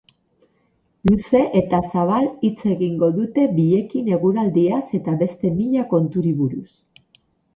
Luze 1.09 1.41
eta 1.59 1.81
zabal 1.89 2.25
hitz 2.47 2.63
egingo 2.75 3.09
dute 3.17 3.45
biekin 3.59 4.09
eguraldiaz 4.17 4.81
eta 5.01 5.13
beste 5.23 5.51
mila 5.59 5.83
konturi 5.95 6.33
buruz. 6.41 6.67